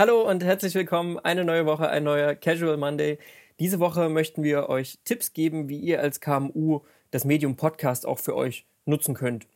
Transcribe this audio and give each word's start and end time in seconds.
Hallo 0.00 0.22
und 0.22 0.44
herzlich 0.44 0.76
willkommen. 0.76 1.18
Eine 1.18 1.44
neue 1.44 1.66
Woche, 1.66 1.88
ein 1.88 2.04
neuer 2.04 2.36
Casual 2.36 2.76
Monday. 2.76 3.18
Diese 3.58 3.80
Woche 3.80 4.08
möchten 4.08 4.44
wir 4.44 4.68
euch 4.68 5.00
Tipps 5.04 5.32
geben, 5.32 5.68
wie 5.68 5.76
ihr 5.76 6.00
als 6.00 6.20
KMU 6.20 6.82
das 7.10 7.24
Medium 7.24 7.56
Podcast 7.56 8.06
auch 8.06 8.20
für 8.20 8.36
euch 8.36 8.64
nutzen 8.86 9.14
könnt. 9.14 9.48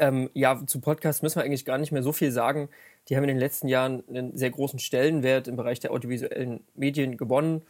Ähm, 0.00 0.30
ja, 0.34 0.60
zu 0.66 0.80
Podcasts 0.80 1.22
müssen 1.22 1.36
wir 1.36 1.44
eigentlich 1.44 1.64
gar 1.64 1.78
nicht 1.78 1.92
mehr 1.92 2.02
so 2.02 2.12
viel 2.12 2.32
sagen. 2.32 2.68
Die 3.08 3.14
haben 3.14 3.22
in 3.22 3.28
den 3.28 3.38
letzten 3.38 3.68
Jahren 3.68 4.02
einen 4.08 4.36
sehr 4.36 4.50
großen 4.50 4.80
Stellenwert 4.80 5.46
im 5.46 5.54
Bereich 5.54 5.78
der 5.78 5.92
audiovisuellen 5.92 6.64
Medien 6.74 7.16
gewonnen. 7.16 7.62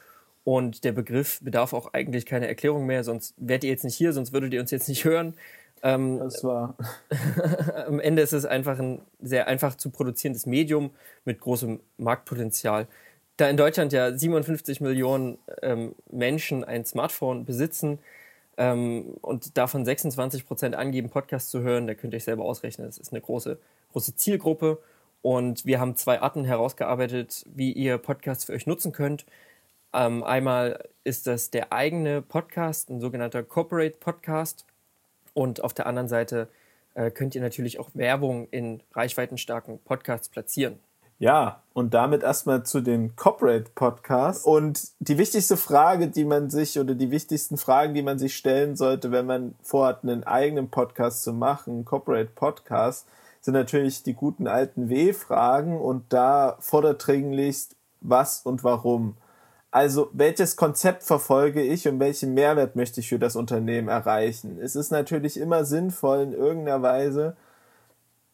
Und 0.44 0.84
der 0.84 0.92
Begriff 0.92 1.40
bedarf 1.42 1.74
auch 1.74 1.92
eigentlich 1.92 2.24
keiner 2.24 2.48
Erklärung 2.48 2.86
mehr, 2.86 3.04
sonst 3.04 3.34
wärt 3.36 3.64
ihr 3.64 3.70
jetzt 3.70 3.84
nicht 3.84 3.96
hier, 3.96 4.14
sonst 4.14 4.32
würdet 4.32 4.54
ihr 4.54 4.62
uns 4.62 4.70
jetzt 4.70 4.88
nicht 4.88 5.04
hören. 5.04 5.34
Ähm, 5.82 6.18
das 6.18 6.42
war. 6.44 6.76
am 7.86 8.00
Ende 8.00 8.22
ist 8.22 8.32
es 8.32 8.44
einfach 8.44 8.78
ein 8.78 9.00
sehr 9.20 9.46
einfach 9.48 9.76
zu 9.76 9.90
produzierendes 9.90 10.46
Medium 10.46 10.90
mit 11.24 11.40
großem 11.40 11.80
Marktpotenzial. 11.96 12.86
Da 13.36 13.48
in 13.48 13.56
Deutschland 13.56 13.92
ja 13.92 14.12
57 14.12 14.80
Millionen 14.80 15.38
ähm, 15.62 15.94
Menschen 16.10 16.64
ein 16.64 16.84
Smartphone 16.84 17.44
besitzen 17.44 18.00
ähm, 18.56 19.14
und 19.22 19.56
davon 19.56 19.84
26 19.84 20.46
Prozent 20.46 20.74
angeben, 20.74 21.10
Podcasts 21.10 21.50
zu 21.50 21.60
hören, 21.60 21.86
da 21.86 21.94
könnt 21.94 22.12
ihr 22.12 22.16
euch 22.16 22.24
selber 22.24 22.44
ausrechnen. 22.44 22.86
Das 22.86 22.98
ist 22.98 23.12
eine 23.12 23.20
große, 23.20 23.58
große 23.92 24.16
Zielgruppe. 24.16 24.78
Und 25.22 25.64
wir 25.64 25.80
haben 25.80 25.96
zwei 25.96 26.20
Arten 26.20 26.44
herausgearbeitet, 26.44 27.44
wie 27.54 27.72
ihr 27.72 27.98
Podcasts 27.98 28.44
für 28.44 28.52
euch 28.52 28.66
nutzen 28.66 28.92
könnt. 28.92 29.26
Ähm, 29.92 30.22
einmal 30.22 30.84
ist 31.04 31.26
das 31.26 31.50
der 31.50 31.72
eigene 31.72 32.22
Podcast, 32.22 32.90
ein 32.90 33.00
sogenannter 33.00 33.42
Corporate 33.42 33.96
Podcast. 33.98 34.66
Und 35.38 35.62
auf 35.62 35.72
der 35.72 35.86
anderen 35.86 36.08
Seite 36.08 36.48
äh, 36.94 37.12
könnt 37.12 37.36
ihr 37.36 37.40
natürlich 37.40 37.78
auch 37.78 37.90
Werbung 37.94 38.48
in 38.50 38.82
reichweitenstarken 38.92 39.78
Podcasts 39.84 40.28
platzieren. 40.28 40.80
Ja, 41.20 41.62
und 41.74 41.94
damit 41.94 42.24
erstmal 42.24 42.64
zu 42.64 42.80
den 42.80 43.14
Corporate 43.14 43.70
Podcasts. 43.72 44.44
Und 44.44 44.88
die 44.98 45.16
wichtigste 45.16 45.56
Frage, 45.56 46.08
die 46.08 46.24
man 46.24 46.50
sich 46.50 46.76
oder 46.76 46.96
die 46.96 47.12
wichtigsten 47.12 47.56
Fragen, 47.56 47.94
die 47.94 48.02
man 48.02 48.18
sich 48.18 48.36
stellen 48.36 48.74
sollte, 48.74 49.12
wenn 49.12 49.26
man 49.26 49.54
vorhat, 49.62 50.02
einen 50.02 50.24
eigenen 50.24 50.70
Podcast 50.70 51.22
zu 51.22 51.32
machen, 51.32 51.84
Corporate 51.84 52.32
Podcast, 52.34 53.06
sind 53.40 53.54
natürlich 53.54 54.02
die 54.02 54.14
guten 54.14 54.48
alten 54.48 54.88
W-Fragen 54.88 55.80
und 55.80 56.12
da 56.12 56.56
vorderdringlichst 56.58 57.76
was 58.00 58.40
und 58.42 58.64
warum. 58.64 59.16
Also, 59.78 60.10
welches 60.12 60.56
Konzept 60.56 61.04
verfolge 61.04 61.62
ich 61.62 61.86
und 61.86 62.00
welchen 62.00 62.34
Mehrwert 62.34 62.74
möchte 62.74 62.98
ich 62.98 63.10
für 63.10 63.20
das 63.20 63.36
Unternehmen 63.36 63.86
erreichen? 63.86 64.58
Es 64.60 64.74
ist 64.74 64.90
natürlich 64.90 65.36
immer 65.38 65.64
sinnvoll, 65.64 66.18
in 66.18 66.32
irgendeiner 66.32 66.82
Weise 66.82 67.36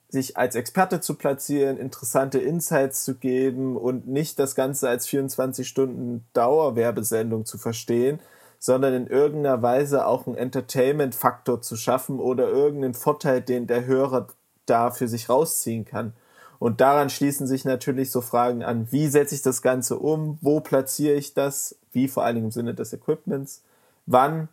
sich 0.09 0.39
als 0.39 0.55
Experte 0.55 1.03
zu 1.03 1.17
platzieren, 1.17 1.77
interessante 1.77 2.39
Insights 2.39 3.05
zu 3.05 3.17
geben 3.17 3.77
und 3.77 4.09
nicht 4.09 4.39
das 4.39 4.55
Ganze 4.55 4.89
als 4.89 5.07
24 5.07 5.69
Stunden 5.69 6.25
Dauerwerbesendung 6.33 7.45
zu 7.45 7.59
verstehen, 7.59 8.21
sondern 8.59 8.95
in 8.95 9.07
irgendeiner 9.07 9.61
Weise 9.61 10.07
auch 10.07 10.27
einen 10.27 10.37
Entertainment-Faktor 10.37 11.61
zu 11.61 11.77
schaffen 11.77 12.21
oder 12.21 12.49
irgendeinen 12.49 12.95
Vorteil, 12.95 13.43
den 13.43 13.67
der 13.67 13.85
Hörer 13.85 14.29
da 14.65 14.91
für 14.91 15.09
sich 15.09 15.29
rausziehen 15.29 15.85
kann. 15.85 16.15
Und 16.59 16.81
daran 16.81 17.11
schließen 17.11 17.47
sich 17.47 17.65
natürlich 17.65 18.11
so 18.11 18.21
Fragen 18.21 18.63
an, 18.63 18.91
wie 18.91 19.09
setze 19.09 19.35
ich 19.35 19.43
das 19.43 19.63
Ganze 19.63 19.99
um, 19.99 20.39
wo 20.41 20.61
platziere 20.61 21.15
ich 21.15 21.35
das, 21.35 21.77
wie 21.93 22.09
vor 22.09 22.25
allen 22.25 22.37
Dingen 22.37 22.47
im 22.47 22.53
Sinne 22.53 22.75
des 22.75 22.93
Equipments, 22.93 23.63
wann, 24.07 24.49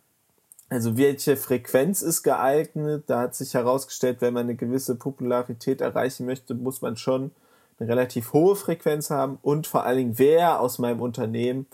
also 0.68 0.96
welche 0.96 1.36
Frequenz 1.36 2.02
ist 2.02 2.22
geeignet. 2.22 3.04
Da 3.06 3.20
hat 3.20 3.34
sich 3.34 3.54
herausgestellt, 3.54 4.18
wenn 4.20 4.34
man 4.34 4.44
eine 4.44 4.54
gewisse 4.54 4.94
Popularität 4.94 5.80
erreichen 5.80 6.26
möchte, 6.26 6.54
muss 6.54 6.82
man 6.82 6.96
schon 6.96 7.30
eine 7.78 7.88
relativ 7.88 8.32
hohe 8.32 8.56
Frequenz 8.56 9.10
haben. 9.10 9.38
Und 9.42 9.66
vor 9.66 9.84
allen 9.84 9.98
Dingen, 9.98 10.18
wer 10.18 10.60
aus 10.60 10.78
meinem 10.78 11.00
Unternehmen, 11.00 11.66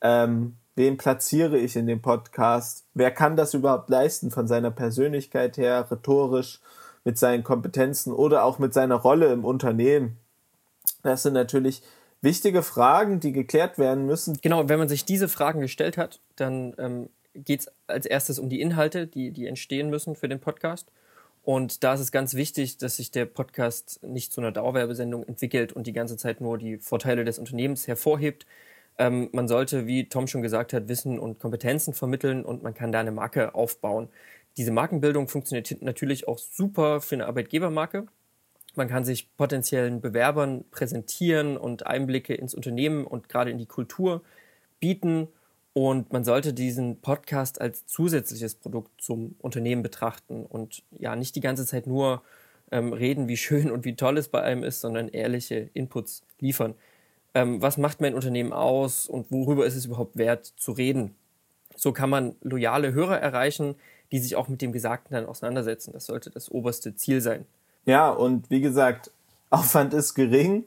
ähm, 0.00 0.56
wen 0.74 0.96
platziere 0.96 1.58
ich 1.58 1.76
in 1.76 1.86
dem 1.86 2.02
Podcast, 2.02 2.84
wer 2.94 3.10
kann 3.10 3.36
das 3.36 3.54
überhaupt 3.54 3.88
leisten 3.90 4.30
von 4.30 4.48
seiner 4.48 4.70
Persönlichkeit 4.70 5.56
her, 5.56 5.86
rhetorisch, 5.90 6.60
mit 7.04 7.18
seinen 7.18 7.44
Kompetenzen 7.44 8.12
oder 8.12 8.44
auch 8.44 8.58
mit 8.58 8.74
seiner 8.74 8.96
Rolle 8.96 9.32
im 9.32 9.44
Unternehmen. 9.44 10.18
Das 11.02 11.22
sind 11.22 11.34
natürlich 11.34 11.82
wichtige 12.22 12.62
Fragen, 12.62 13.20
die 13.20 13.32
geklärt 13.32 13.78
werden 13.78 14.06
müssen. 14.06 14.38
Genau, 14.42 14.68
wenn 14.68 14.78
man 14.78 14.88
sich 14.88 15.04
diese 15.04 15.28
Fragen 15.28 15.60
gestellt 15.60 15.98
hat, 15.98 16.20
dann 16.36 16.74
ähm, 16.78 17.08
geht 17.34 17.60
es 17.60 17.72
als 17.86 18.06
erstes 18.06 18.38
um 18.38 18.48
die 18.48 18.60
Inhalte, 18.60 19.06
die, 19.06 19.30
die 19.30 19.46
entstehen 19.46 19.90
müssen 19.90 20.16
für 20.16 20.28
den 20.28 20.40
Podcast. 20.40 20.90
Und 21.42 21.84
da 21.84 21.92
ist 21.92 22.00
es 22.00 22.10
ganz 22.10 22.34
wichtig, 22.34 22.78
dass 22.78 22.96
sich 22.96 23.10
der 23.10 23.26
Podcast 23.26 24.02
nicht 24.02 24.32
zu 24.32 24.40
einer 24.40 24.50
Dauerwerbesendung 24.50 25.24
entwickelt 25.24 25.74
und 25.74 25.86
die 25.86 25.92
ganze 25.92 26.16
Zeit 26.16 26.40
nur 26.40 26.56
die 26.56 26.78
Vorteile 26.78 27.24
des 27.24 27.38
Unternehmens 27.38 27.86
hervorhebt. 27.86 28.46
Ähm, 28.96 29.28
man 29.32 29.46
sollte, 29.46 29.86
wie 29.86 30.08
Tom 30.08 30.26
schon 30.26 30.40
gesagt 30.40 30.72
hat, 30.72 30.88
Wissen 30.88 31.18
und 31.18 31.40
Kompetenzen 31.40 31.92
vermitteln 31.92 32.44
und 32.44 32.62
man 32.62 32.72
kann 32.72 32.92
da 32.92 33.00
eine 33.00 33.12
Marke 33.12 33.54
aufbauen. 33.54 34.08
Diese 34.56 34.70
Markenbildung 34.70 35.28
funktioniert 35.28 35.82
natürlich 35.82 36.28
auch 36.28 36.38
super 36.38 37.00
für 37.00 37.16
eine 37.16 37.26
Arbeitgebermarke. 37.26 38.06
Man 38.76 38.88
kann 38.88 39.04
sich 39.04 39.34
potenziellen 39.36 40.00
Bewerbern 40.00 40.64
präsentieren 40.70 41.56
und 41.56 41.86
Einblicke 41.86 42.34
ins 42.34 42.54
Unternehmen 42.54 43.04
und 43.06 43.28
gerade 43.28 43.50
in 43.50 43.58
die 43.58 43.66
Kultur 43.66 44.22
bieten. 44.80 45.28
Und 45.72 46.12
man 46.12 46.24
sollte 46.24 46.52
diesen 46.54 47.00
Podcast 47.00 47.60
als 47.60 47.86
zusätzliches 47.86 48.54
Produkt 48.54 49.00
zum 49.00 49.34
Unternehmen 49.40 49.82
betrachten 49.82 50.46
und 50.46 50.82
ja 50.98 51.16
nicht 51.16 51.34
die 51.34 51.40
ganze 51.40 51.66
Zeit 51.66 51.86
nur 51.86 52.22
ähm, 52.70 52.92
reden, 52.92 53.28
wie 53.28 53.36
schön 53.36 53.70
und 53.70 53.84
wie 53.84 53.96
toll 53.96 54.18
es 54.18 54.28
bei 54.28 54.42
einem 54.42 54.62
ist, 54.62 54.80
sondern 54.80 55.08
ehrliche 55.08 55.70
Inputs 55.74 56.22
liefern. 56.38 56.74
Ähm, 57.34 57.60
was 57.60 57.76
macht 57.76 58.00
mein 58.00 58.14
Unternehmen 58.14 58.52
aus 58.52 59.08
und 59.08 59.32
worüber 59.32 59.66
ist 59.66 59.74
es 59.74 59.86
überhaupt 59.86 60.16
wert 60.16 60.46
zu 60.56 60.72
reden? 60.72 61.14
So 61.74 61.92
kann 61.92 62.10
man 62.10 62.36
loyale 62.40 62.92
Hörer 62.92 63.18
erreichen, 63.20 63.74
die 64.14 64.20
sich 64.20 64.36
auch 64.36 64.46
mit 64.46 64.62
dem 64.62 64.70
Gesagten 64.70 65.12
dann 65.12 65.26
auseinandersetzen. 65.26 65.92
Das 65.92 66.06
sollte 66.06 66.30
das 66.30 66.48
oberste 66.48 66.94
Ziel 66.94 67.20
sein. 67.20 67.46
Ja, 67.84 68.10
und 68.10 68.48
wie 68.48 68.60
gesagt, 68.60 69.10
Aufwand 69.50 69.92
ist 69.92 70.14
gering. 70.14 70.62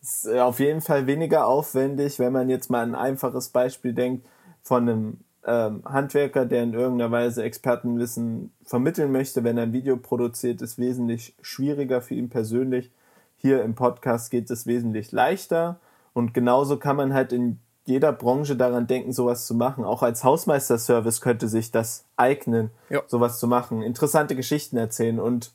Ist 0.00 0.26
äh, 0.26 0.38
auf 0.38 0.60
jeden 0.60 0.80
Fall 0.80 1.08
weniger 1.08 1.48
aufwendig, 1.48 2.20
wenn 2.20 2.32
man 2.32 2.48
jetzt 2.48 2.70
mal 2.70 2.84
ein 2.84 2.94
einfaches 2.94 3.48
Beispiel 3.48 3.92
denkt 3.92 4.24
von 4.62 4.88
einem 4.88 5.18
ähm, 5.44 5.82
Handwerker, 5.84 6.46
der 6.46 6.62
in 6.62 6.74
irgendeiner 6.74 7.10
Weise 7.10 7.42
Expertenwissen 7.42 8.52
vermitteln 8.62 9.10
möchte, 9.10 9.42
wenn 9.42 9.58
er 9.58 9.64
ein 9.64 9.72
Video 9.72 9.96
produziert, 9.96 10.62
ist 10.62 10.78
wesentlich 10.78 11.34
schwieriger 11.42 12.02
für 12.02 12.14
ihn 12.14 12.28
persönlich. 12.28 12.92
Hier 13.36 13.64
im 13.64 13.74
Podcast 13.74 14.30
geht 14.30 14.48
es 14.48 14.68
wesentlich 14.68 15.10
leichter. 15.10 15.80
Und 16.12 16.34
genauso 16.34 16.76
kann 16.76 16.94
man 16.94 17.14
halt 17.14 17.32
in 17.32 17.58
jeder 17.84 18.12
Branche 18.12 18.56
daran 18.56 18.86
denken, 18.86 19.12
sowas 19.12 19.46
zu 19.46 19.54
machen. 19.54 19.84
Auch 19.84 20.02
als 20.02 20.22
Hausmeisterservice 20.22 21.20
könnte 21.20 21.48
sich 21.48 21.70
das 21.70 22.04
eignen, 22.16 22.70
ja. 22.90 23.02
sowas 23.06 23.38
zu 23.38 23.48
machen. 23.48 23.82
Interessante 23.82 24.36
Geschichten 24.36 24.76
erzählen. 24.76 25.18
Und 25.18 25.52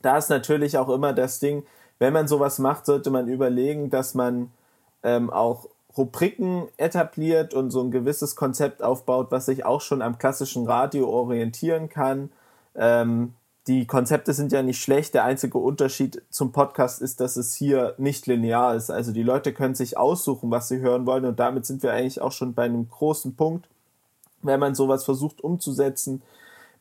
da 0.00 0.16
ist 0.16 0.30
natürlich 0.30 0.78
auch 0.78 0.88
immer 0.88 1.12
das 1.12 1.38
Ding, 1.38 1.64
wenn 1.98 2.12
man 2.12 2.28
sowas 2.28 2.58
macht, 2.58 2.86
sollte 2.86 3.10
man 3.10 3.28
überlegen, 3.28 3.90
dass 3.90 4.14
man 4.14 4.50
ähm, 5.02 5.30
auch 5.30 5.68
Rubriken 5.96 6.66
etabliert 6.76 7.54
und 7.54 7.70
so 7.70 7.80
ein 7.82 7.90
gewisses 7.90 8.34
Konzept 8.34 8.82
aufbaut, 8.82 9.28
was 9.30 9.46
sich 9.46 9.64
auch 9.64 9.80
schon 9.80 10.02
am 10.02 10.18
klassischen 10.18 10.66
Radio 10.66 11.08
orientieren 11.08 11.88
kann. 11.88 12.32
Ähm, 12.74 13.34
die 13.66 13.86
Konzepte 13.86 14.34
sind 14.34 14.52
ja 14.52 14.62
nicht 14.62 14.82
schlecht. 14.82 15.14
Der 15.14 15.24
einzige 15.24 15.56
Unterschied 15.58 16.22
zum 16.28 16.52
Podcast 16.52 17.00
ist, 17.00 17.20
dass 17.20 17.36
es 17.36 17.54
hier 17.54 17.94
nicht 17.96 18.26
linear 18.26 18.74
ist. 18.74 18.90
Also 18.90 19.12
die 19.12 19.22
Leute 19.22 19.54
können 19.54 19.74
sich 19.74 19.96
aussuchen, 19.96 20.50
was 20.50 20.68
sie 20.68 20.80
hören 20.80 21.06
wollen. 21.06 21.24
Und 21.24 21.40
damit 21.40 21.64
sind 21.64 21.82
wir 21.82 21.92
eigentlich 21.92 22.20
auch 22.20 22.32
schon 22.32 22.52
bei 22.52 22.64
einem 22.64 22.88
großen 22.90 23.36
Punkt, 23.36 23.66
wenn 24.42 24.60
man 24.60 24.74
sowas 24.74 25.04
versucht 25.04 25.42
umzusetzen. 25.42 26.22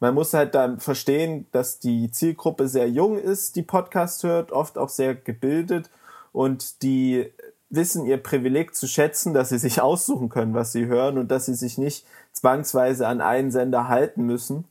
Man 0.01 0.13
muss 0.13 0.33
halt 0.33 0.55
dann 0.55 0.81
verstehen, 0.81 1.47
dass 1.53 1.79
die 1.79 2.11
Zielgruppe 2.11 2.67
sehr 2.67 2.89
jung 2.89 3.17
ist, 3.17 3.55
die 3.55 3.61
Podcast 3.61 4.23
hört, 4.23 4.51
oft 4.51 4.77
auch 4.77 4.89
sehr 4.89 5.15
gebildet 5.15 5.89
und 6.33 6.83
die 6.83 7.31
wissen 7.69 8.05
ihr 8.05 8.17
Privileg 8.17 8.75
zu 8.75 8.87
schätzen, 8.87 9.33
dass 9.33 9.49
sie 9.49 9.57
sich 9.57 9.79
aussuchen 9.81 10.27
können, 10.27 10.53
was 10.53 10.73
sie 10.73 10.87
hören 10.87 11.17
und 11.17 11.31
dass 11.31 11.45
sie 11.45 11.53
sich 11.53 11.77
nicht 11.77 12.05
zwangsweise 12.33 13.07
an 13.07 13.21
einen 13.21 13.51
Sender 13.51 13.87
halten 13.87 14.25
müssen 14.25 14.65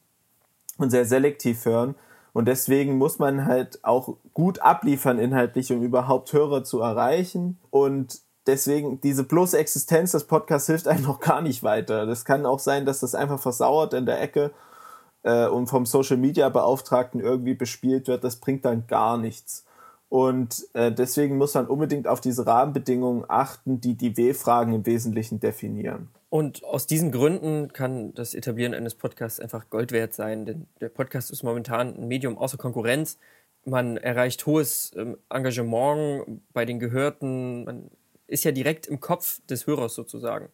und 0.82 0.90
sehr 0.90 1.04
selektiv 1.04 1.64
hören. 1.64 1.94
Und 2.32 2.46
deswegen 2.46 2.96
muss 2.96 3.18
man 3.18 3.46
halt 3.46 3.78
auch 3.82 4.16
gut 4.32 4.60
abliefern 4.60 5.18
inhaltlich, 5.18 5.72
um 5.72 5.82
überhaupt 5.82 6.32
Hörer 6.32 6.64
zu 6.64 6.80
erreichen. 6.80 7.58
Und 7.70 8.20
deswegen 8.46 9.00
diese 9.00 9.24
bloße 9.24 9.58
Existenz 9.58 10.12
des 10.12 10.24
Podcasts 10.24 10.66
hilft 10.66 10.88
einem 10.88 11.02
noch 11.06 11.20
gar 11.20 11.42
nicht 11.42 11.62
weiter. 11.62 12.06
Das 12.06 12.24
kann 12.24 12.46
auch 12.46 12.58
sein, 12.58 12.86
dass 12.86 13.00
das 13.00 13.14
einfach 13.14 13.40
versauert 13.40 13.94
in 13.94 14.06
der 14.06 14.20
Ecke 14.20 14.50
äh, 15.22 15.46
und 15.46 15.66
vom 15.66 15.86
Social 15.86 16.16
Media 16.16 16.48
Beauftragten 16.48 17.20
irgendwie 17.20 17.54
bespielt 17.54 18.08
wird. 18.08 18.24
Das 18.24 18.36
bringt 18.36 18.64
dann 18.64 18.86
gar 18.86 19.18
nichts. 19.18 19.64
Und 20.08 20.66
äh, 20.74 20.92
deswegen 20.92 21.38
muss 21.38 21.54
man 21.54 21.66
unbedingt 21.66 22.06
auf 22.06 22.20
diese 22.20 22.46
Rahmenbedingungen 22.46 23.24
achten, 23.28 23.80
die 23.80 23.94
die 23.94 24.16
W-Fragen 24.16 24.74
im 24.74 24.84
Wesentlichen 24.84 25.40
definieren. 25.40 26.10
Und 26.32 26.64
aus 26.64 26.86
diesen 26.86 27.12
Gründen 27.12 27.74
kann 27.74 28.14
das 28.14 28.32
Etablieren 28.32 28.72
eines 28.72 28.94
Podcasts 28.94 29.38
einfach 29.38 29.68
Gold 29.68 29.92
wert 29.92 30.14
sein, 30.14 30.46
denn 30.46 30.66
der 30.80 30.88
Podcast 30.88 31.30
ist 31.30 31.42
momentan 31.42 31.94
ein 31.94 32.08
Medium 32.08 32.38
außer 32.38 32.56
Konkurrenz. 32.56 33.18
man 33.66 33.98
erreicht 33.98 34.46
hohes 34.46 34.92
ähm, 34.96 35.18
Engagement 35.28 36.40
bei 36.54 36.64
den 36.64 36.78
Gehörten. 36.78 37.64
Man 37.64 37.90
ist 38.28 38.44
ja 38.44 38.50
direkt 38.50 38.86
im 38.86 38.98
Kopf 38.98 39.42
des 39.50 39.66
Hörers 39.66 39.94
sozusagen. 39.94 40.48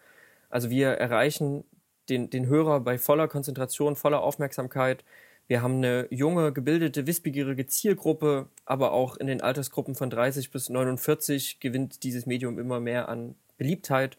Also 0.51 0.69
wir 0.69 0.89
erreichen 0.89 1.63
den, 2.09 2.29
den 2.29 2.49
Hörer 2.49 2.81
bei 2.81 2.99
voller 2.99 3.29
Konzentration, 3.29 3.95
voller 3.95 4.21
Aufmerksamkeit. 4.25 5.05
Wir 5.47 5.63
haben 5.63 5.77
eine 5.77 6.09
junge, 6.11 6.53
gebildete, 6.53 7.07
wissbegierige 7.07 7.69
Zielgruppe, 7.69 8.49
aber 8.65 8.91
auch 8.91 9.17
in 9.17 9.29
den 9.29 9.43
Altersgruppen 9.43 9.95
von 9.95 10.11
30 10.11 10.51
bis 10.51 10.71
49 10.71 11.61
gewinnt 11.61 12.03
dieses 12.03 12.27
Medium 12.27 12.59
immer 12.59 12.81
mehr 12.81 13.09
an 13.09 13.37
Beliebtheit. 13.59 14.19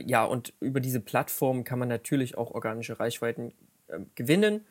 Ja, 0.00 0.24
und 0.24 0.52
über 0.60 0.80
diese 0.80 1.00
Plattform 1.00 1.64
kann 1.64 1.78
man 1.78 1.88
natürlich 1.88 2.36
auch 2.36 2.50
organische 2.50 2.98
Reichweiten 2.98 3.52
äh, 3.88 4.00
gewinnen 4.14 4.64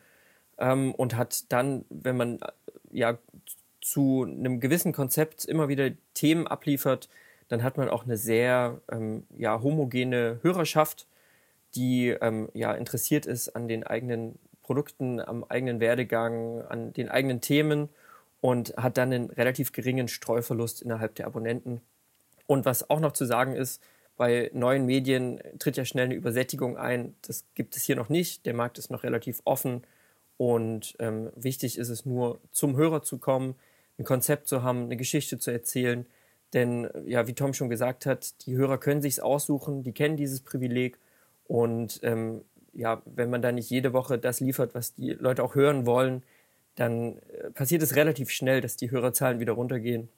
ähm, 0.58 0.94
und 0.94 1.16
hat 1.16 1.50
dann, 1.52 1.84
wenn 1.88 2.16
man 2.16 2.40
äh, 2.40 2.50
ja 2.90 3.18
zu 3.80 4.24
einem 4.24 4.60
gewissen 4.60 4.92
Konzept 4.92 5.44
immer 5.44 5.68
wieder 5.68 5.90
Themen 6.14 6.46
abliefert, 6.46 7.08
dann 7.48 7.62
hat 7.62 7.76
man 7.76 7.88
auch 7.88 8.04
eine 8.04 8.16
sehr 8.16 8.80
ähm, 8.90 9.26
ja, 9.36 9.62
homogene 9.62 10.38
Hörerschaft, 10.42 11.06
die 11.74 12.08
ähm, 12.08 12.48
ja, 12.54 12.72
interessiert 12.72 13.26
ist 13.26 13.50
an 13.50 13.68
den 13.68 13.84
eigenen 13.84 14.38
Produkten, 14.62 15.20
am 15.20 15.44
eigenen 15.44 15.80
Werdegang, 15.80 16.62
an 16.62 16.92
den 16.94 17.10
eigenen 17.10 17.40
Themen 17.40 17.90
und 18.40 18.74
hat 18.76 18.96
dann 18.96 19.12
einen 19.12 19.30
relativ 19.30 19.72
geringen 19.72 20.08
Streuverlust 20.08 20.82
innerhalb 20.82 21.14
der 21.14 21.26
Abonnenten. 21.26 21.80
Und 22.46 22.64
was 22.64 22.88
auch 22.90 23.00
noch 23.00 23.12
zu 23.12 23.26
sagen 23.26 23.54
ist, 23.54 23.82
bei 24.16 24.50
neuen 24.52 24.86
Medien 24.86 25.40
tritt 25.58 25.76
ja 25.76 25.84
schnell 25.84 26.06
eine 26.06 26.14
Übersättigung 26.14 26.76
ein. 26.76 27.14
Das 27.22 27.44
gibt 27.54 27.76
es 27.76 27.82
hier 27.82 27.96
noch 27.96 28.08
nicht. 28.08 28.46
Der 28.46 28.54
Markt 28.54 28.78
ist 28.78 28.90
noch 28.90 29.02
relativ 29.02 29.42
offen 29.44 29.82
und 30.36 30.96
ähm, 30.98 31.30
wichtig 31.36 31.78
ist 31.78 31.88
es 31.88 32.04
nur, 32.04 32.40
zum 32.50 32.76
Hörer 32.76 33.02
zu 33.02 33.18
kommen, 33.18 33.54
ein 33.98 34.04
Konzept 34.04 34.48
zu 34.48 34.62
haben, 34.62 34.84
eine 34.84 34.96
Geschichte 34.96 35.38
zu 35.38 35.50
erzählen. 35.50 36.06
Denn, 36.52 36.88
ja, 37.06 37.26
wie 37.26 37.34
Tom 37.34 37.52
schon 37.54 37.68
gesagt 37.68 38.06
hat, 38.06 38.46
die 38.46 38.56
Hörer 38.56 38.78
können 38.78 39.02
sich 39.02 39.22
aussuchen, 39.22 39.82
die 39.82 39.92
kennen 39.92 40.16
dieses 40.16 40.40
Privileg. 40.40 40.98
Und 41.46 42.00
ähm, 42.02 42.42
ja, 42.72 43.02
wenn 43.04 43.30
man 43.30 43.42
da 43.42 43.52
nicht 43.52 43.70
jede 43.70 43.92
Woche 43.92 44.18
das 44.18 44.40
liefert, 44.40 44.74
was 44.74 44.94
die 44.94 45.10
Leute 45.10 45.42
auch 45.42 45.54
hören 45.54 45.86
wollen, 45.86 46.22
dann 46.76 47.18
äh, 47.18 47.50
passiert 47.50 47.82
es 47.82 47.96
relativ 47.96 48.30
schnell, 48.30 48.60
dass 48.60 48.76
die 48.76 48.90
Hörerzahlen 48.90 49.40
wieder 49.40 49.52
runtergehen. 49.52 50.08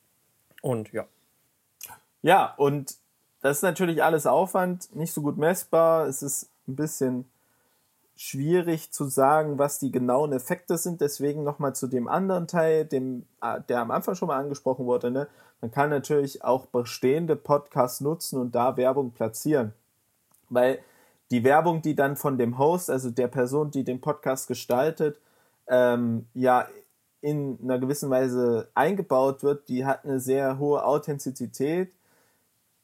Und 0.62 0.93
ja. 0.93 1.06
Ja, 2.22 2.54
und 2.56 2.96
das 3.46 3.58
ist 3.58 3.62
natürlich 3.62 4.02
alles 4.02 4.26
Aufwand, 4.26 4.94
nicht 4.96 5.12
so 5.12 5.22
gut 5.22 5.37
messbar. 5.37 6.06
Es 6.06 6.20
ist 6.20 6.50
ein 6.66 6.75
bisschen 6.75 7.25
schwierig 8.16 8.90
zu 8.90 9.04
sagen, 9.04 9.56
was 9.56 9.78
die 9.78 9.93
genauen 9.93 10.32
Effekte 10.32 10.76
sind. 10.76 11.00
Deswegen 11.00 11.44
nochmal 11.44 11.72
zu 11.72 11.87
dem 11.87 12.08
anderen 12.08 12.48
Teil, 12.48 12.84
dem, 12.84 13.25
äh, 13.40 13.60
der 13.69 13.82
am 13.82 13.93
Anfang 13.93 14.16
schon 14.16 14.26
mal 14.26 14.40
angesprochen 14.40 14.87
wurde. 14.87 15.12
Ne? 15.12 15.28
Man 15.60 15.70
kann 15.70 15.90
natürlich 15.90 16.43
auch 16.43 16.66
bestehende 16.66 17.37
Podcasts 17.37 18.00
nutzen 18.00 18.40
und 18.40 18.56
da 18.56 18.76
Werbung 18.76 19.12
platzieren. 19.12 19.75
Weil 20.48 20.81
die 21.31 21.44
Werbung, 21.44 21.82
die 21.82 21.94
dann 21.94 22.16
von 22.16 22.38
dem 22.38 22.58
Host, 22.58 22.90
also 22.90 23.10
der 23.10 23.28
Person, 23.28 23.70
die 23.70 23.84
den 23.84 24.00
Podcast 24.00 24.48
gestaltet, 24.48 25.20
ähm, 25.69 26.26
ja 26.34 26.66
in 27.20 27.58
einer 27.62 27.78
gewissen 27.78 28.10
Weise 28.10 28.69
eingebaut 28.75 29.44
wird, 29.44 29.69
die 29.69 29.84
hat 29.84 30.04
eine 30.04 30.19
sehr 30.19 30.58
hohe 30.58 30.84
Authentizität. 30.84 31.93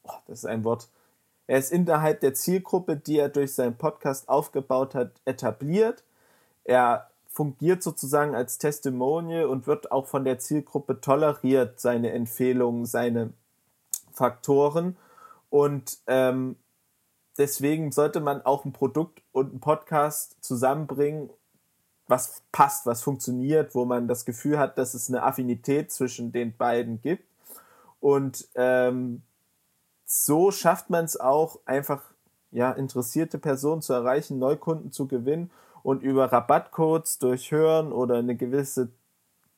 Oh, 0.05 0.13
das 0.27 0.41
ist 0.41 0.47
ein 0.47 0.65
Wort. 0.65 0.89
Er 1.47 1.59
ist 1.59 1.73
innerhalb 1.73 2.21
der 2.21 2.35
Zielgruppe, 2.35 2.97
die 2.97 3.19
er 3.19 3.29
durch 3.29 3.55
seinen 3.55 3.77
Podcast 3.77 4.29
aufgebaut 4.29 4.95
hat, 4.95 5.13
etabliert. 5.25 6.05
Er 6.65 7.11
fungiert 7.29 7.83
sozusagen 7.83 8.35
als 8.35 8.59
Testimonial 8.59 9.47
und 9.47 9.67
wird 9.67 9.91
auch 9.91 10.07
von 10.07 10.25
der 10.25 10.39
Zielgruppe 10.39 11.01
toleriert, 11.01 11.81
seine 11.81 12.13
Empfehlungen, 12.13 12.87
seine 12.87 13.33
Faktoren. 14.13 14.97
Und 15.51 15.99
ähm, 16.07 16.57
deswegen 17.39 17.91
sollte 17.91 18.21
man 18.21 18.43
auch 18.43 18.65
ein 18.65 18.73
Produkt 18.73 19.23
und 19.33 19.51
einen 19.51 19.61
Podcast 19.61 20.37
zusammenbringen, 20.41 21.31
was 22.07 22.43
passt, 22.53 22.85
was 22.85 23.03
funktioniert, 23.03 23.75
wo 23.75 23.85
man 23.85 24.09
das 24.09 24.25
Gefühl 24.25 24.59
hat, 24.59 24.77
dass 24.77 24.95
es 24.95 25.09
eine 25.09 25.23
Affinität 25.23 25.91
zwischen 25.91 26.33
den 26.33 26.55
beiden 26.57 27.01
gibt. 27.01 27.25
Und 28.01 28.49
ähm, 28.55 29.23
so 30.13 30.51
schafft 30.51 30.91
man 30.91 31.07
es 31.07 31.19
auch 31.19 31.59
einfach, 31.65 32.03
ja, 32.51 32.71
interessierte 32.71 33.39
Personen 33.39 33.81
zu 33.81 33.95
erreichen, 33.95 34.39
Neukunden 34.39 34.93
zu 34.93 35.07
gewinnen 35.09 35.51
und 35.83 36.03
über 36.03 36.31
Rabattcodes 36.31 37.19
durch 37.19 37.51
Hören 37.51 37.93
oder 37.93 38.17
eine 38.17 38.37
gewisse 38.37 38.91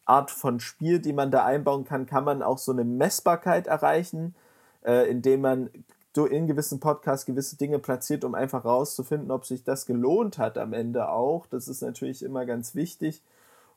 Art 0.05 0.31
von 0.31 0.61
Spiel, 0.61 1.01
die 1.01 1.13
man 1.13 1.33
da 1.33 1.45
einbauen 1.45 1.85
kann, 1.85 2.07
kann 2.07 2.23
man 2.23 2.41
auch 2.41 2.59
so 2.59 2.71
eine 2.71 2.85
Messbarkeit 2.85 3.67
erreichen, 3.67 4.37
äh, 4.85 5.11
indem 5.11 5.41
man 5.41 5.71
in 6.17 6.47
gewissen 6.47 6.79
Podcasts 6.79 7.27
gewisse 7.27 7.57
Dinge 7.57 7.81
platziert, 7.81 8.23
um 8.23 8.37
einfach 8.37 8.65
rauszufinden, 8.65 9.33
ob 9.33 9.47
sich 9.47 9.65
das 9.65 9.87
gelohnt 9.87 10.39
hat 10.39 10.57
am 10.57 10.73
Ende 10.73 11.09
auch. 11.09 11.47
Das 11.47 11.67
ist 11.67 11.83
natürlich 11.83 12.23
immer 12.23 12.47
ganz 12.47 12.77
wichtig. 12.77 13.25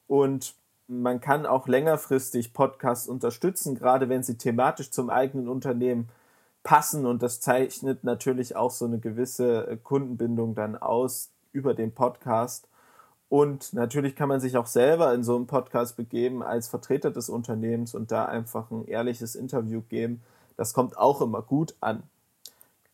Und 0.06 0.53
man 0.88 1.21
kann 1.21 1.47
auch 1.47 1.68
längerfristig 1.68 2.53
Podcasts 2.53 3.07
unterstützen, 3.07 3.74
gerade 3.74 4.09
wenn 4.09 4.21
sie 4.21 4.38
thematisch 4.38 4.91
zum 4.91 5.09
eigenen 5.09 5.47
Unternehmen 5.47 6.09
passen. 6.67 7.05
Und 7.05 7.23
das 7.23 7.39
zeichnet 7.39 8.03
natürlich 8.03 8.57
auch 8.57 8.71
so 8.71 8.83
eine 8.83 8.99
gewisse 8.99 9.67
äh, 9.67 9.77
Kundenbindung 9.77 10.53
dann 10.53 10.75
aus 10.75 11.31
über 11.53 11.73
den 11.73 11.93
Podcast. 11.93 12.67
Und 13.29 13.71
natürlich 13.71 14.17
kann 14.17 14.27
man 14.27 14.41
sich 14.41 14.57
auch 14.57 14.65
selber 14.65 15.13
in 15.13 15.23
so 15.23 15.37
einen 15.37 15.47
Podcast 15.47 15.95
begeben 15.95 16.43
als 16.43 16.67
Vertreter 16.67 17.09
des 17.09 17.29
Unternehmens 17.29 17.95
und 17.95 18.11
da 18.11 18.25
einfach 18.25 18.69
ein 18.69 18.85
ehrliches 18.85 19.35
Interview 19.35 19.81
geben. 19.81 20.21
Das 20.57 20.73
kommt 20.73 20.97
auch 20.97 21.21
immer 21.21 21.41
gut 21.41 21.73
an. 21.79 22.03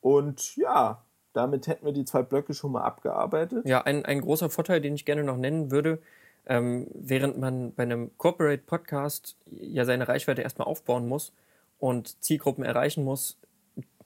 Und 0.01 0.55
ja, 0.55 1.01
damit 1.33 1.65
hätten 1.65 1.87
wir 1.87 1.93
die 1.93 2.05
zwei 2.05 2.21
Blöcke 2.21 2.53
schon 2.53 2.73
mal 2.73 2.83
abgearbeitet. 2.83 3.65
Ja, 3.65 3.81
ein, 3.81 4.05
ein 4.05 4.21
großer 4.21 4.51
Vorteil, 4.51 4.81
den 4.81 4.93
ich 4.93 5.05
gerne 5.05 5.23
noch 5.23 5.37
nennen 5.37 5.71
würde, 5.71 5.97
ähm, 6.45 6.85
während 6.93 7.39
man 7.39 7.73
bei 7.73 7.83
einem 7.83 8.11
Corporate 8.19 8.61
Podcast 8.67 9.35
ja 9.49 9.83
seine 9.85 10.07
Reichweite 10.07 10.43
erstmal 10.43 10.67
aufbauen 10.67 11.07
muss 11.07 11.31
und 11.79 12.21
Zielgruppen 12.23 12.63
erreichen 12.63 13.03
muss, 13.03 13.39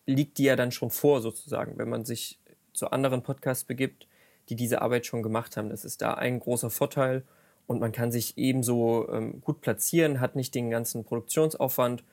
liegt 0.07 0.39
die 0.39 0.45
ja 0.45 0.55
dann 0.55 0.71
schon 0.71 0.89
vor 0.89 1.21
sozusagen, 1.21 1.77
wenn 1.77 1.89
man 1.89 2.05
sich 2.05 2.39
zu 2.73 2.89
anderen 2.89 3.21
Podcasts 3.21 3.65
begibt, 3.65 4.07
die 4.49 4.55
diese 4.55 4.81
Arbeit 4.81 5.05
schon 5.05 5.21
gemacht 5.21 5.57
haben. 5.57 5.69
Das 5.69 5.85
ist 5.85 6.01
da 6.01 6.13
ein 6.13 6.39
großer 6.39 6.69
Vorteil 6.69 7.23
und 7.67 7.79
man 7.79 7.91
kann 7.91 8.11
sich 8.11 8.37
ebenso 8.37 9.09
ähm, 9.11 9.41
gut 9.41 9.61
platzieren, 9.61 10.21
hat 10.21 10.35
nicht 10.35 10.55
den 10.55 10.69
ganzen 10.69 11.03
Produktionsaufwand 11.03 12.03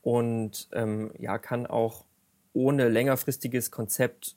und 0.00 0.68
ähm, 0.72 1.12
ja, 1.18 1.38
kann 1.38 1.66
auch 1.66 2.04
ohne 2.54 2.88
längerfristiges 2.88 3.70
Konzept 3.70 4.36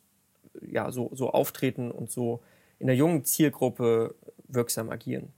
ja, 0.62 0.92
so, 0.92 1.10
so 1.14 1.32
auftreten 1.32 1.92
und 1.92 2.12
so 2.12 2.42
in 2.80 2.88
der 2.88 2.96
jungen 2.96 3.24
Zielgruppe 3.24 4.16
wirksam 4.48 4.90
agieren. 4.90 5.32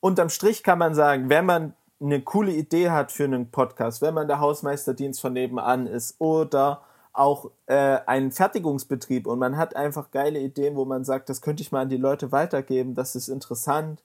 Unterm 0.00 0.28
Strich 0.28 0.62
kann 0.62 0.78
man 0.78 0.94
sagen, 0.94 1.28
wenn 1.28 1.44
man 1.44 1.74
eine 2.00 2.22
coole 2.22 2.52
Idee 2.52 2.90
hat 2.90 3.12
für 3.12 3.24
einen 3.24 3.50
Podcast, 3.50 4.02
wenn 4.02 4.14
man 4.14 4.28
der 4.28 4.40
Hausmeisterdienst 4.40 5.20
von 5.20 5.32
nebenan 5.32 5.86
ist 5.86 6.16
oder 6.18 6.82
auch 7.12 7.50
äh, 7.66 7.98
einen 8.06 8.32
Fertigungsbetrieb 8.32 9.26
und 9.26 9.38
man 9.38 9.56
hat 9.56 9.76
einfach 9.76 10.10
geile 10.10 10.40
Ideen, 10.40 10.74
wo 10.74 10.84
man 10.84 11.04
sagt, 11.04 11.28
das 11.28 11.40
könnte 11.40 11.62
ich 11.62 11.70
mal 11.70 11.82
an 11.82 11.88
die 11.88 11.96
Leute 11.96 12.32
weitergeben, 12.32 12.94
das 12.94 13.14
ist 13.14 13.28
interessant, 13.28 14.02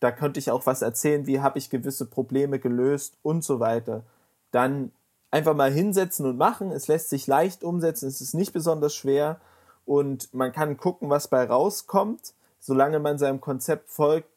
da 0.00 0.12
könnte 0.12 0.38
ich 0.38 0.50
auch 0.50 0.64
was 0.66 0.82
erzählen, 0.82 1.26
wie 1.26 1.40
habe 1.40 1.58
ich 1.58 1.70
gewisse 1.70 2.06
Probleme 2.06 2.58
gelöst 2.60 3.18
und 3.22 3.42
so 3.42 3.58
weiter, 3.58 4.04
dann 4.52 4.92
einfach 5.34 5.54
mal 5.54 5.72
hinsetzen 5.72 6.26
und 6.26 6.36
machen. 6.36 6.70
Es 6.70 6.86
lässt 6.86 7.10
sich 7.10 7.26
leicht 7.26 7.64
umsetzen, 7.64 8.06
es 8.06 8.20
ist 8.20 8.34
nicht 8.34 8.52
besonders 8.52 8.94
schwer 8.94 9.40
und 9.84 10.32
man 10.32 10.52
kann 10.52 10.76
gucken, 10.76 11.10
was 11.10 11.26
bei 11.26 11.44
rauskommt. 11.44 12.34
Solange 12.60 13.00
man 13.00 13.18
seinem 13.18 13.40
Konzept 13.40 13.90
folgt, 13.90 14.28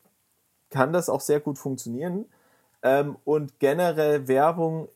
kann 0.69 0.91
das 0.91 1.07
auch 1.07 1.21
sehr 1.21 1.39
gut 1.39 1.59
funktionieren. 1.59 2.25
Ähm, 2.83 3.17
und 3.25 3.59
generell 3.59 4.27
Werbung 4.27 4.89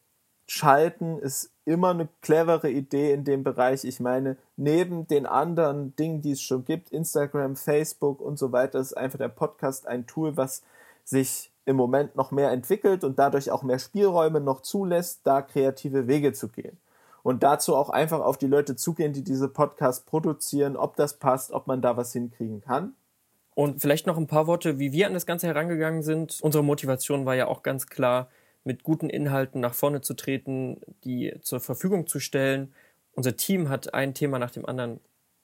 schalten 0.47 1.19
ist 1.19 1.49
immer 1.65 1.91
eine 1.91 2.09
clevere 2.21 2.69
Idee 2.69 3.13
in 3.13 3.23
dem 3.23 3.43
Bereich. 3.43 3.85
Ich 3.85 3.99
meine, 3.99 4.37
neben 4.57 5.07
den 5.07 5.25
anderen 5.25 5.95
Dingen, 5.95 6.21
die 6.21 6.31
es 6.31 6.41
schon 6.41 6.65
gibt, 6.65 6.91
Instagram, 6.91 7.55
Facebook 7.55 8.19
und 8.19 8.37
so 8.37 8.51
weiter, 8.51 8.79
ist 8.79 8.97
einfach 8.97 9.17
der 9.17 9.29
Podcast 9.29 9.87
ein 9.87 10.07
Tool, 10.07 10.35
was 10.35 10.63
sich 11.05 11.51
im 11.65 11.75
Moment 11.75 12.15
noch 12.15 12.31
mehr 12.31 12.51
entwickelt 12.51 13.03
und 13.03 13.19
dadurch 13.19 13.51
auch 13.51 13.63
mehr 13.63 13.79
Spielräume 13.79 14.41
noch 14.41 14.61
zulässt, 14.61 15.21
da 15.23 15.41
kreative 15.41 16.07
Wege 16.07 16.33
zu 16.33 16.49
gehen. 16.49 16.77
Und 17.23 17.43
dazu 17.43 17.75
auch 17.75 17.89
einfach 17.89 18.19
auf 18.19 18.37
die 18.37 18.47
Leute 18.47 18.75
zugehen, 18.75 19.13
die 19.13 19.23
diese 19.23 19.47
Podcasts 19.47 20.03
produzieren, 20.03 20.75
ob 20.75 20.95
das 20.95 21.13
passt, 21.13 21.51
ob 21.51 21.67
man 21.67 21.81
da 21.81 21.95
was 21.95 22.13
hinkriegen 22.13 22.61
kann. 22.61 22.95
Und 23.53 23.81
vielleicht 23.81 24.07
noch 24.07 24.17
ein 24.17 24.27
paar 24.27 24.47
Worte, 24.47 24.79
wie 24.79 24.91
wir 24.91 25.07
an 25.07 25.13
das 25.13 25.25
Ganze 25.25 25.47
herangegangen 25.47 26.03
sind. 26.03 26.39
Unsere 26.41 26.63
Motivation 26.63 27.25
war 27.25 27.35
ja 27.35 27.47
auch 27.47 27.63
ganz 27.63 27.87
klar, 27.87 28.29
mit 28.63 28.83
guten 28.83 29.09
Inhalten 29.09 29.59
nach 29.59 29.73
vorne 29.73 30.01
zu 30.01 30.13
treten, 30.13 30.79
die 31.03 31.33
zur 31.41 31.59
Verfügung 31.59 32.07
zu 32.07 32.19
stellen. 32.19 32.73
Unser 33.13 33.35
Team 33.35 33.69
hat 33.69 33.93
ein 33.93 34.13
Thema 34.13 34.39
nach 34.39 34.51
dem 34.51 34.65
anderen 34.65 34.99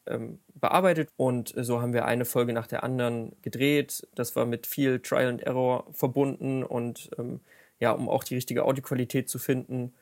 ähm, 0.05 0.39
bearbeitet 0.55 1.09
und 1.17 1.53
so 1.55 1.81
haben 1.81 1.93
wir 1.93 2.05
eine 2.05 2.25
Folge 2.25 2.53
nach 2.53 2.67
der 2.67 2.83
anderen 2.83 3.35
gedreht. 3.41 4.07
Das 4.15 4.35
war 4.35 4.45
mit 4.45 4.67
viel 4.67 4.99
Trial 4.99 5.27
and 5.27 5.41
Error 5.41 5.85
verbunden 5.91 6.63
und 6.63 7.09
ähm, 7.17 7.41
ja, 7.79 7.91
um 7.91 8.09
auch 8.09 8.23
die 8.23 8.35
richtige 8.35 8.65
Audioqualität 8.65 9.29
zu 9.29 9.39
finden. 9.39 9.93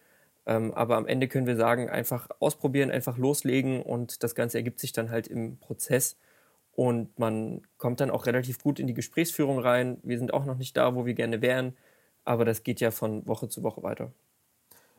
Ähm, 0.45 0.73
aber 0.73 0.97
am 0.97 1.07
Ende 1.07 1.27
können 1.27 1.47
wir 1.47 1.55
sagen, 1.55 1.89
einfach 1.89 2.29
ausprobieren, 2.39 2.91
einfach 2.91 3.17
loslegen 3.17 3.81
und 3.81 4.23
das 4.23 4.35
Ganze 4.35 4.57
ergibt 4.57 4.79
sich 4.79 4.93
dann 4.93 5.09
halt 5.09 5.27
im 5.27 5.57
Prozess 5.57 6.17
und 6.75 7.17
man 7.17 7.61
kommt 7.77 8.01
dann 8.01 8.11
auch 8.11 8.25
relativ 8.25 8.61
gut 8.61 8.79
in 8.79 8.87
die 8.87 8.93
Gesprächsführung 8.93 9.59
rein. 9.59 9.97
Wir 10.03 10.19
sind 10.19 10.33
auch 10.33 10.45
noch 10.45 10.57
nicht 10.57 10.75
da, 10.75 10.93
wo 10.93 11.05
wir 11.05 11.13
gerne 11.13 11.41
wären, 11.41 11.75
aber 12.25 12.43
das 12.43 12.63
geht 12.63 12.81
ja 12.81 12.91
von 12.91 13.25
Woche 13.25 13.47
zu 13.47 13.63
Woche 13.63 13.81
weiter. 13.81 14.11